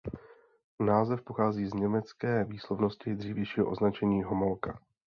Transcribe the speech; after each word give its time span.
Název 0.79 1.21
pochází 1.21 1.67
z 1.67 1.73
německé 1.73 2.43
výslovnosti 2.43 3.15
dřívějšího 3.15 3.69
označení 3.69 4.23
"Homolka". 4.23 4.79